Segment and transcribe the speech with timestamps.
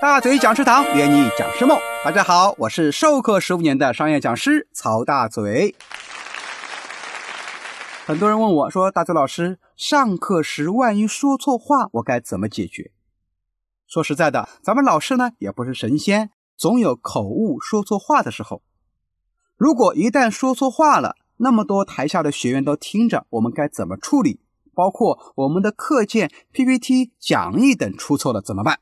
[0.00, 1.76] 大嘴讲师堂圆你讲师梦。
[2.04, 5.74] 大家好，我是授课十五年的商业讲师曹大嘴。
[8.06, 12.92] 很多人问我说：“大嘴老师，上课时万一说错话，我该怎么解决？”
[13.88, 18.62] 说实在的，咱们老师呢也不是神仙，总有口误说错话的时候。
[19.56, 24.38] 如果一旦说错话了，那么多台下的学员都听着，我们该怎么处理？
[24.72, 28.78] 包括我们的课件、PPT、讲义等出错了怎么办？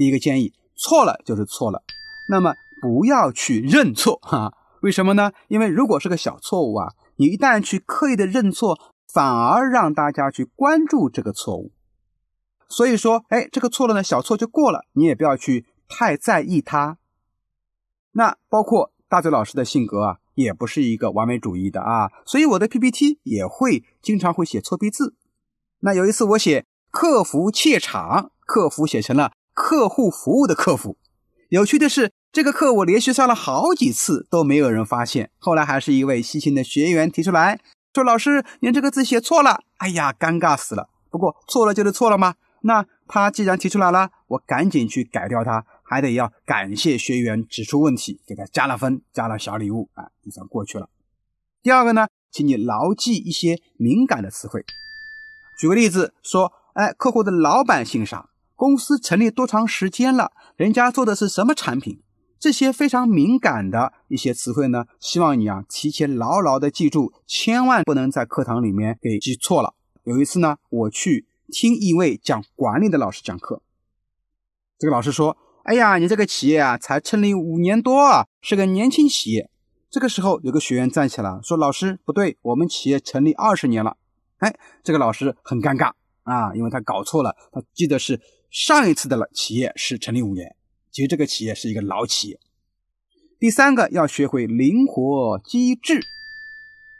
[0.00, 1.82] 第一个建议，错了就是错了，
[2.30, 4.54] 那么不要去认错哈。
[4.80, 5.32] 为什么呢？
[5.48, 8.80] 因为如果是个小错误啊，你一旦去刻意的认错，
[9.12, 11.70] 反而让大家去关注这个错误。
[12.66, 16.96] 所以说，哎，这个错了呢，小错就过了，你也不要去太在意它。
[18.12, 20.16] 那包括大嘴老师的性格啊。
[20.36, 25.14] 也不是一个完美主义的啊，所以我的 PPT 也会经常会写错别字。
[25.80, 30.96] 那有一次我写客服怯场，客服写成了客户服务的客服。
[31.50, 37.60] 有趣的是，这个课我连续上了好几次都没有人发现，后来还是一位细心的学员提出来
[37.92, 40.88] 说：“老师，您这个字写错了。”哎呀，尴尬死了。
[41.10, 42.36] 不过错了就是错了吗？
[42.62, 45.66] 那他既然提出来了，我赶紧去改掉它。
[45.82, 50.88] 还得要感谢学员指出问题，给他加了分，加了小礼物，啊，就算过去了。
[51.62, 54.64] 第二个呢，请你牢记一些敏感的词汇。
[55.58, 58.30] 举个例子说，哎，客户的老板姓啥？
[58.60, 60.32] 公司成立多长时间了？
[60.54, 62.02] 人家做的是什么产品？
[62.38, 69.72] 这些非常敏感的一些词汇呢，希望你啊提前牢牢的记住，千万不能在课堂里面给记错了。
[70.04, 73.62] 有一次呢，我去听一位讲管理的老师讲课，
[74.78, 75.38] 这个老师说。
[75.62, 79.50] 哎呀，你这个企业啊，才成立五年多啊，是个年轻企业。
[79.90, 83.96] 这个时候，有个学员站起来说：“老师，不对，我们企业成立二十年了。”
[84.40, 88.18] 哎，这个老师很尴尬啊，因为他搞错了，他记得是
[88.50, 90.56] 上一次的了企业是成立五年，
[90.90, 92.40] 其实这个企业是一个老企业。
[93.38, 96.00] 第三个要学会灵活机智，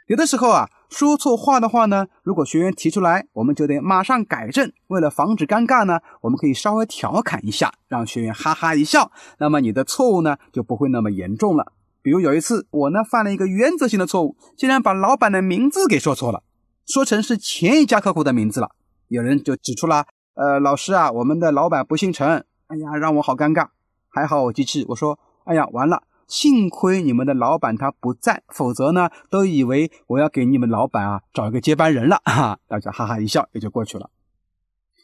[0.07, 0.69] 有的时候啊。
[0.91, 4.69] 说错话的话呢，如果学员提出来，我们就得马上改正。
[4.87, 11.71] 为了防止尴尬呢，我们可以稍微调侃一下，让学员哈哈一笑，那么你的错误呢就不会那么严重了。
[12.01, 16.43] 比如有一次，我呢犯了一个原则性的错误，竟然把老板的名字给说错了，
[16.85, 18.71] 说成是前一家客户的名字了。
[19.07, 20.07] 有人就指出了，
[20.41, 22.43] 呃，老师啊，我们的老板不姓陈。
[22.65, 23.67] 哎呀，让我好尴尬。
[24.09, 26.01] 还好我机智，我说，哎呀，完了。
[26.25, 34.09] 幸亏你们的老板他不在，否则呢，都以为我要给你们老板啊找一个接班人了哈，大家哈哈一笑也就过去了。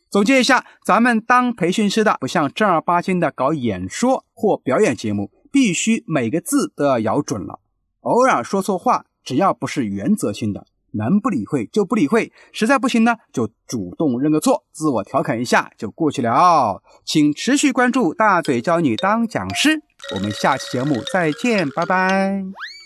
[0.10, 7.60] 总结一下，咱们当培训师的不像正儿八经的搞演说或表演节目，必须每个字都要咬准了。
[8.00, 10.66] 偶尔说错话，只要不是原则性的，
[10.98, 16.82] 能不理会就不理会，实在不行呢，就主动认个错，自我调侃一下就过去了。
[17.06, 19.82] 请持续关注大嘴教你当讲师。
[20.16, 22.77] 我们下期节目再见，拜拜。